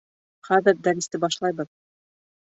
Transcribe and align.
Хәҙер 0.47 0.79
дәресте 0.87 1.21
башлайбыҙ. 1.27 1.71